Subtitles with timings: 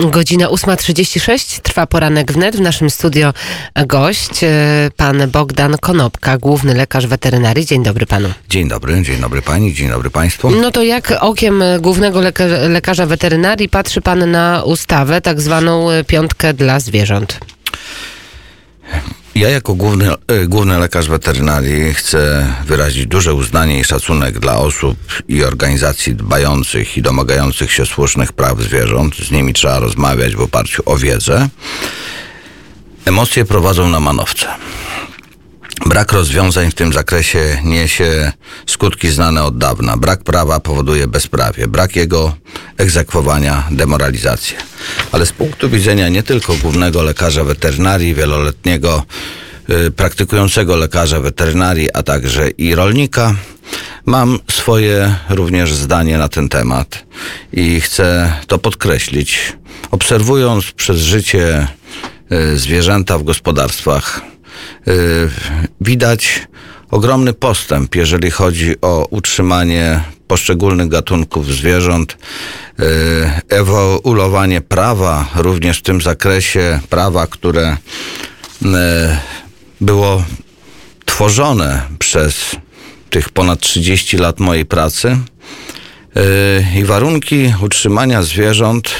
[0.00, 2.56] Godzina 8.36, trwa poranek wnet.
[2.56, 3.32] W naszym studio
[3.86, 7.66] gość, e, pan Bogdan Konopka, główny lekarz weterynarii.
[7.66, 8.28] Dzień dobry panu.
[8.48, 10.50] Dzień dobry, dzień dobry pani, dzień dobry państwu.
[10.50, 16.04] No to jak okiem głównego lekarza, lekarza weterynarii patrzy pan na ustawę, tak zwaną e,
[16.04, 17.38] piątkę dla zwierząt?
[19.36, 24.98] Ja jako główny, e, główny lekarz weterynarii chcę wyrazić duże uznanie i szacunek dla osób
[25.28, 29.16] i organizacji dbających i domagających się słusznych praw zwierząt.
[29.16, 31.48] Z nimi trzeba rozmawiać w oparciu o wiedzę.
[33.04, 34.46] Emocje prowadzą na manowce.
[35.86, 38.32] Brak rozwiązań w tym zakresie niesie
[38.66, 39.96] skutki znane od dawna.
[39.96, 42.34] Brak prawa powoduje bezprawie, brak jego
[42.76, 44.58] egzekwowania demoralizację.
[45.12, 49.04] Ale z punktu widzenia nie tylko głównego lekarza weterynarii, wieloletniego
[49.70, 53.34] y, praktykującego lekarza weterynarii, a także i rolnika,
[54.06, 57.04] mam swoje również zdanie na ten temat
[57.52, 59.52] i chcę to podkreślić.
[59.90, 61.68] Obserwując przez życie
[62.32, 64.20] y, zwierzęta w gospodarstwach,
[65.80, 66.48] widać
[66.90, 72.84] ogromny postęp, jeżeli chodzi o utrzymanie poszczególnych gatunków zwierząt, y,
[73.48, 77.76] ewoluowanie prawa, również w tym zakresie prawa, które
[78.62, 78.66] y,
[79.80, 80.24] było
[81.04, 82.56] tworzone przez
[83.10, 85.16] tych ponad 30 lat mojej pracy.
[86.76, 88.94] I warunki utrzymania zwierząt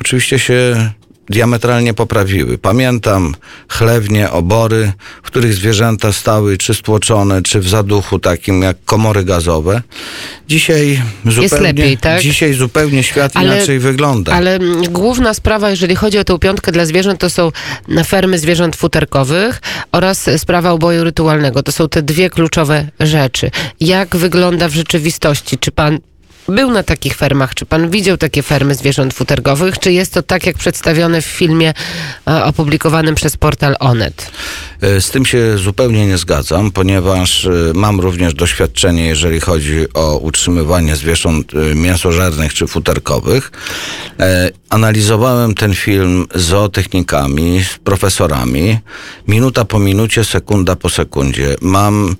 [0.00, 0.90] oczywiście się
[1.30, 2.58] diametralnie poprawiły.
[2.58, 3.34] Pamiętam
[3.68, 4.92] chlewnie, obory,
[5.22, 9.82] w których zwierzęta stały czy stłoczone, czy w zaduchu takim jak komory gazowe.
[10.48, 12.20] Dzisiaj zupełnie, lepiej, tak?
[12.20, 14.32] dzisiaj zupełnie świat Ale- inaczej wygląda.
[14.32, 17.52] Ale mm, główna sprawa, jeżeli chodzi o tę piątkę dla zwierząt, to są
[18.06, 19.60] fermy zwierząt futerkowych
[19.92, 21.62] oraz sprawa uboju rytualnego.
[21.62, 23.50] To są te dwie kluczowe rzeczy.
[23.80, 25.58] Jak wygląda w rzeczywistości?
[25.58, 25.98] Czy pan
[26.48, 27.54] był na takich fermach?
[27.54, 29.78] Czy pan widział takie fermy zwierząt futerkowych?
[29.78, 31.74] Czy jest to tak, jak przedstawione w filmie
[32.28, 34.30] e, opublikowanym przez portal Onet?
[34.80, 40.16] E, Z tym się zupełnie nie zgadzam, ponieważ e, mam również doświadczenie, jeżeli chodzi o
[40.16, 43.52] utrzymywanie zwierząt mięsożernych czy futerkowych.
[44.70, 48.78] Analizowałem ten film z zootechnikami, z profesorami,
[49.28, 51.56] minuta po minucie, sekunda po sekundzie.
[51.60, 52.16] Mam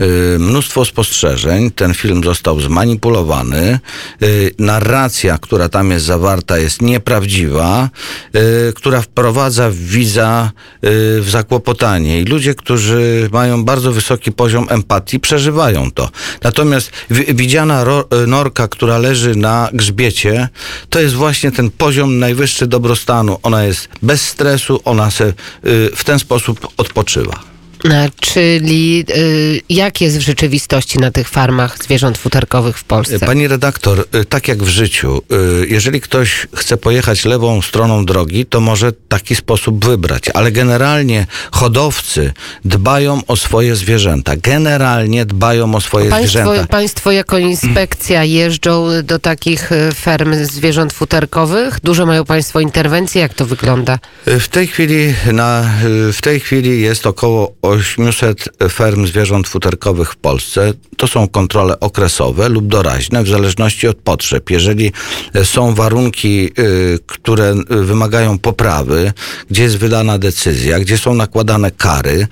[0.00, 1.70] y, mnóstwo spostrzeżeń.
[1.70, 3.78] Ten film został zmanipulowany.
[4.22, 7.88] Y, narracja, która tam jest zawarta, jest nieprawdziwa,
[8.68, 10.78] y, która wprowadza widza y,
[11.20, 12.20] w zakłopotanie.
[12.20, 16.08] I ludzie, którzy mają bardzo wysoki poziom empatii, przeżywają to.
[16.42, 20.48] Natomiast wi- widziana ro, norka, która leży na grzbiecie,
[20.88, 23.38] to jest właśnie ten poziom najwyższy dobrostanu.
[23.42, 25.32] Ona jest bez stresu, ona se y,
[25.96, 27.40] w ten sposób odpoczywa.
[28.20, 33.18] Czyli y, jak jest w rzeczywistości na tych farmach zwierząt futerkowych w Polsce?
[33.18, 35.22] Pani redaktor, y, tak jak w życiu,
[35.62, 41.26] y, jeżeli ktoś chce pojechać lewą stroną drogi, to może taki sposób wybrać, ale generalnie
[41.52, 42.32] hodowcy
[42.64, 44.32] dbają o swoje zwierzęta.
[44.36, 46.66] Generalnie dbają o swoje Państwo, zwierzęta.
[46.66, 51.80] państwo jako inspekcja jeżdżą do takich ferm zwierząt futerkowych?
[51.82, 53.20] Dużo mają Państwo interwencji?
[53.20, 53.98] Jak to wygląda?
[54.26, 55.70] W tej chwili na,
[56.12, 60.72] w tej chwili jest około 800 ferm zwierząt futerkowych w Polsce.
[60.96, 64.50] To są kontrole okresowe lub doraźne, w zależności od potrzeb.
[64.50, 64.92] Jeżeli
[65.36, 69.12] y, są warunki, y, które y, wymagają poprawy,
[69.50, 72.26] gdzie jest wydana decyzja, gdzie są nakładane kary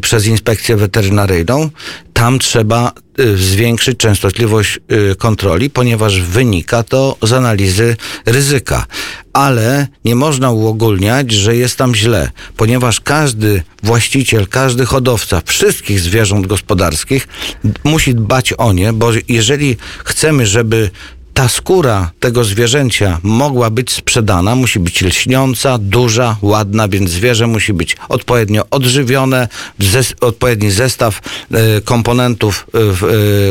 [0.00, 1.70] przez inspekcję weterynaryjną,
[2.12, 2.92] tam trzeba
[3.36, 4.78] zwiększyć częstotliwość
[5.12, 7.96] y, kontroli, ponieważ wynika to z analizy
[8.26, 8.86] ryzyka.
[9.32, 16.46] Ale nie można uogólniać, że jest tam źle, ponieważ każdy właściciel, każdy hodowca wszystkich zwierząt
[16.46, 17.28] gospodarskich
[17.84, 20.90] musi dbać o nie, bo jeżeli chcemy, żeby
[21.38, 27.72] ta skóra tego zwierzęcia mogła być sprzedana, musi być lśniąca, duża, ładna, więc zwierzę musi
[27.72, 33.08] być odpowiednio odżywione, zes, odpowiedni zestaw e, komponentów e, w, e,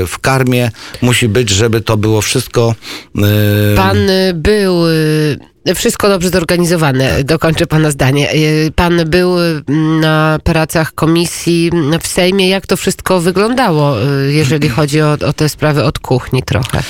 [0.07, 0.71] w karmie
[1.01, 2.75] musi być, żeby to było wszystko.
[3.17, 4.87] e, Pan y, był.
[4.87, 5.37] y,
[5.75, 8.33] Wszystko dobrze zorganizowane, dokończę pana zdanie.
[8.33, 9.63] Y, Pan był y,
[10.01, 12.49] na pracach komisji w Sejmie.
[12.49, 16.83] Jak to wszystko wyglądało, y, jeżeli chodzi o, o te sprawy od kuchni trochę?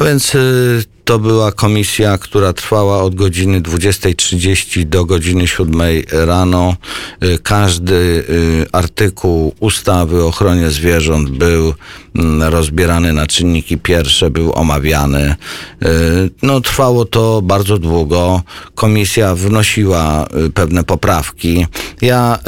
[0.00, 5.82] No więc y, to była komisja, która trwała od godziny 20.30 do godziny 7
[6.12, 6.76] rano.
[7.24, 11.74] Y, Każdy y, artykuł ustawy o ochronie zwierząt był
[12.14, 15.34] mm, rozbierany na czynniki pierwsze, był omawiany.
[15.82, 18.42] Y, No, trwało to bardzo długo.
[18.74, 21.66] Komisja wnosiła pewne poprawki.
[22.02, 22.38] Ja,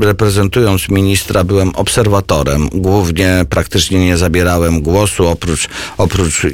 [0.00, 2.68] reprezentując ministra, byłem obserwatorem.
[2.68, 6.46] Głównie praktycznie nie zabierałem głosu, oprócz, oprócz,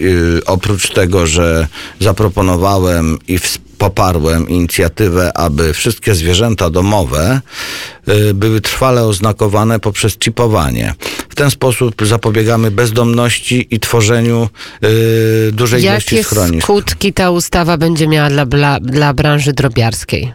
[0.47, 1.67] oprócz tego, tego, że
[2.01, 7.41] zaproponowałem i w, poparłem inicjatywę, aby wszystkie zwierzęta domowe
[8.09, 10.95] y, były trwale oznakowane poprzez chipowanie.
[11.29, 14.49] W ten sposób zapobiegamy bezdomności i tworzeniu
[14.85, 16.65] y, dużej ilości Jakie schronisk.
[16.65, 20.33] skutki ta ustawa będzie miała dla, dla, dla branży drobiarskiej?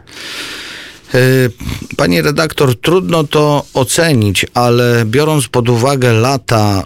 [1.16, 1.52] Y,
[1.98, 6.84] Pani redaktor, trudno to ocenić, ale biorąc pod uwagę lata,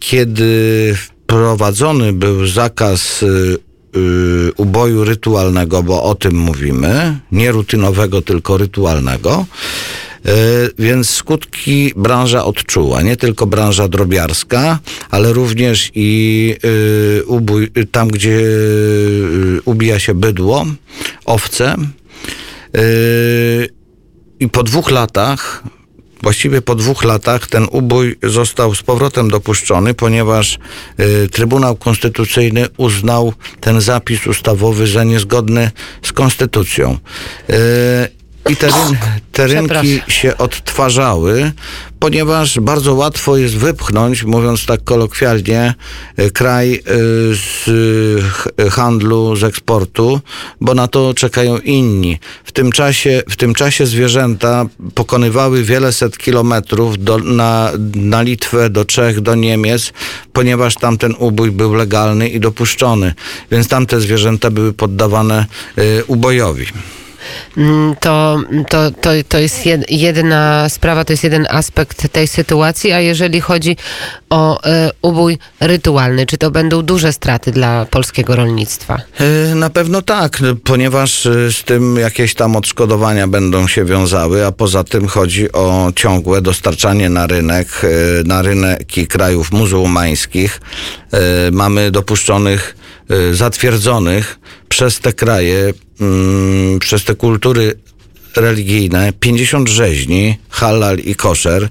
[0.00, 3.26] kiedy wprowadzony był zakaz y,
[3.96, 9.46] y, uboju rytualnego, bo o tym mówimy, nie rutynowego, tylko rytualnego,
[10.26, 10.30] y,
[10.78, 13.02] więc skutki branża odczuła.
[13.02, 14.78] Nie tylko branża drobiarska,
[15.10, 18.40] ale również i y, ubój, tam, gdzie
[19.64, 20.66] ubija się bydło,
[21.24, 21.76] owce.
[24.40, 25.62] I po dwóch latach,
[26.24, 30.58] właściwie po dwóch latach, ten ubój został z powrotem dopuszczony, ponieważ
[30.98, 35.70] yy, Trybunał Konstytucyjny uznał ten zapis ustawowy za niezgodny
[36.02, 36.98] z Konstytucją.
[37.48, 37.56] Yy,
[38.50, 38.96] I te, ryn,
[39.32, 41.52] te rynki się odtwarzały,
[41.98, 45.74] ponieważ bardzo łatwo jest wypchnąć, mówiąc tak kolokwialnie,
[46.18, 46.80] y, kraj y,
[47.34, 47.64] z
[48.32, 50.20] ch- handlu, z eksportu,
[50.60, 52.18] bo na to czekają inni.
[52.44, 58.70] W tym czasie, w tym czasie zwierzęta pokonywały wiele set kilometrów do, na, na Litwę,
[58.70, 59.92] do Czech, do Niemiec,
[60.32, 63.14] ponieważ tamten ubój był legalny i dopuszczony.
[63.50, 65.46] Więc tamte zwierzęta były poddawane
[66.06, 66.66] ubojowi.
[67.56, 72.92] Mm, To, to, to, to jest jed, jedna sprawa, to jest jeden aspekt tej sytuacji,
[72.92, 73.76] a jeżeli chodzi
[74.30, 78.98] o e, ubój rytualny, czy to będą duże straty dla polskiego rolnictwa?
[79.50, 84.52] E, Na pewno tak, ponieważ e, z tym jakieś tam odszkodowania będą się wiązały, a
[84.52, 87.68] poza tym chodzi o ciągłe dostarczanie na rynek,
[88.24, 90.60] na rynki krajów muzułmańskich.
[91.52, 92.76] Mamy dopuszczonych,
[93.32, 97.78] zatwierdzonych przez te kraje, mm, przez te kultury
[98.36, 101.68] religijne, 50 rzeźni, halal i koszer.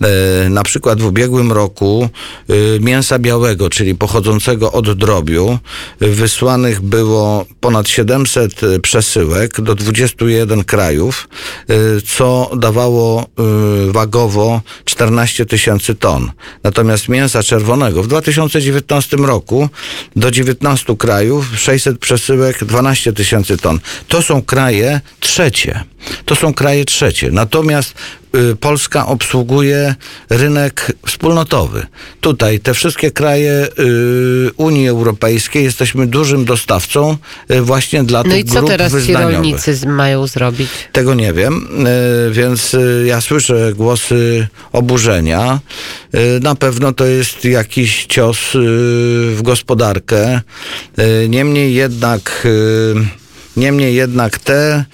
[0.00, 2.08] E, na przykład w ubiegłym roku
[2.48, 5.58] e, mięsa białego, czyli pochodzącego od drobiu,
[6.00, 11.28] e, wysłanych było ponad 700 przesyłek do 21 krajów,
[11.68, 11.74] e,
[12.16, 16.30] co dawało e, wagowo 14 tysięcy ton.
[16.62, 19.68] Natomiast mięsa czerwonego w 2019 roku
[20.16, 23.80] do 19 krajów 600 przesyłek 12 tysięcy ton.
[24.08, 25.84] To są kraje trzecie.
[26.24, 27.30] To są kraje trzecie.
[27.30, 27.94] Natomiast
[28.34, 29.94] y, Polska obsługuje
[30.30, 31.86] rynek wspólnotowy.
[32.20, 37.16] Tutaj te wszystkie kraje y, Unii Europejskiej jesteśmy dużym dostawcą
[37.50, 40.68] y, właśnie dla No tych i co grup teraz ci rolnicy mają zrobić?
[40.92, 41.68] Tego nie wiem,
[42.30, 45.60] więc ja słyszę głosy oburzenia.
[46.42, 48.38] Na pewno to jest jakiś cios
[49.34, 50.40] w gospodarkę.
[51.28, 52.46] Niemniej jednak.
[53.56, 54.84] Niemniej jednak te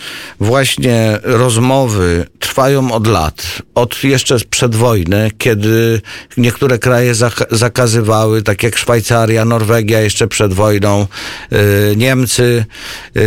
[0.41, 6.01] właśnie rozmowy trwają od lat, od jeszcze sprzed wojny, kiedy
[6.37, 11.07] niektóre kraje zak- zakazywały, tak jak Szwajcaria, Norwegia jeszcze przed wojną,
[11.53, 12.43] y, Niemcy.
[12.43, 13.21] Y,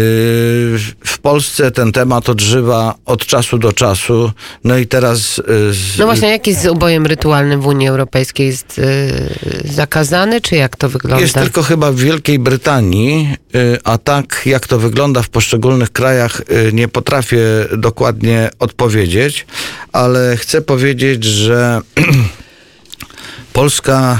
[1.05, 4.31] w Polsce ten temat odżywa od czasu do czasu.
[4.63, 8.47] No i teraz y, z, No właśnie, jak jest z ubojem rytualnym w Unii Europejskiej?
[8.47, 8.81] Jest
[9.65, 11.21] zakazany, czy jak to wygląda?
[11.21, 13.35] Jest tylko chyba w Wielkiej Brytanii,
[13.83, 17.39] a tak jak to wygląda w poszczególnych krajach, y, nie potrafię
[17.77, 19.45] dokładnie odpowiedzieć,
[19.91, 21.81] ale chcę powiedzieć, że
[23.53, 24.19] polska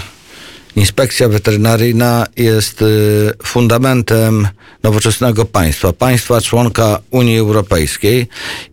[0.76, 4.48] inspekcja weterynaryjna jest y, fundamentem
[4.84, 8.28] nowoczesnego państwa, państwa członka Unii Europejskiej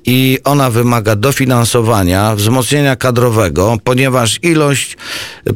[0.07, 4.97] i ona wymaga dofinansowania, wzmocnienia kadrowego, ponieważ ilość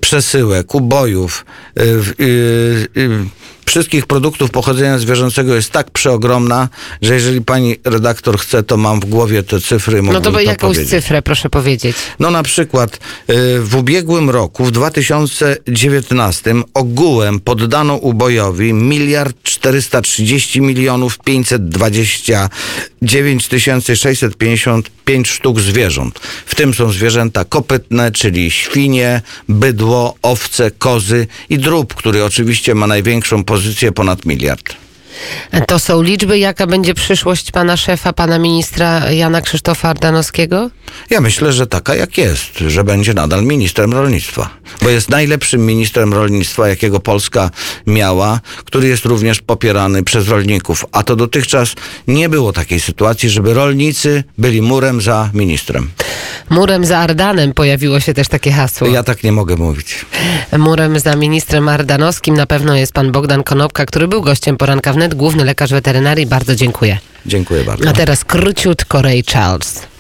[0.01, 1.45] przesyłek, ubojów,
[1.79, 1.83] y,
[2.21, 3.25] y, y,
[3.67, 6.69] wszystkich produktów pochodzenia zwierzęcego jest tak przeogromna,
[7.03, 10.03] że jeżeli pani redaktor chce, to mam w głowie te cyfry.
[10.03, 10.91] No to by jakąś powiedzieć.
[10.91, 11.97] cyfrę, proszę powiedzieć.
[12.19, 12.99] No na przykład
[13.31, 25.29] y, w ubiegłym roku, w 2019 ogółem poddano ubojowi miliard 430 milionów 529 tysięcy 655
[25.29, 26.21] sztuk zwierząt.
[26.47, 32.87] W tym są zwierzęta kopytne, czyli świnie, bydło, owce, kozy i drób, który oczywiście ma
[32.87, 34.84] największą pozycję ponad miliard.
[35.67, 40.71] To są liczby, jaka będzie przyszłość pana szefa, pana ministra Jana Krzysztofa Ardanowskiego?
[41.11, 44.51] Ja myślę, że taka jak jest, że będzie nadal ministrem rolnictwa,
[44.83, 47.51] bo jest najlepszym ministrem rolnictwa, jakiego Polska
[47.87, 51.75] miała, który jest również popierany przez rolników, a to dotychczas
[52.09, 55.91] nie było takiej sytuacji, żeby rolnicy byli murem za ministrem.
[56.51, 58.87] Murem za Ardanem pojawiło się też takie hasło.
[58.87, 60.05] Ja tak nie mogę mówić.
[60.59, 65.45] Murem za ministrem Ardanowskim na pewno jest pan Bogdan Konopka, który był gościem poranka główny
[65.45, 66.27] lekarz weterynarii.
[66.27, 66.99] Bardzo dziękuję.
[67.27, 67.89] Dziękuję bardzo.
[67.89, 69.94] A teraz króciutko Ray Charles.